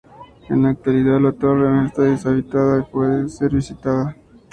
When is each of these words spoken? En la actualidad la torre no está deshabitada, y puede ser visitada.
En 0.49 0.63
la 0.63 0.69
actualidad 0.69 1.19
la 1.21 1.31
torre 1.31 1.69
no 1.69 1.85
está 1.85 2.01
deshabitada, 2.01 2.79
y 2.79 2.91
puede 2.91 3.29
ser 3.29 3.53
visitada. 3.53 4.15